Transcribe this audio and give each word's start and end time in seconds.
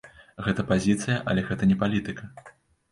Гэта 0.45 0.65
пазіцыя, 0.71 1.19
але 1.33 1.47
гэта 1.51 1.63
не 1.75 1.79
палітыка. 1.87 2.23